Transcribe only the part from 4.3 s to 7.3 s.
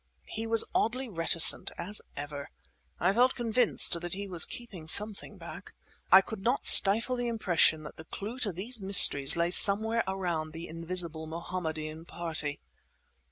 keeping something back. I could not stifle the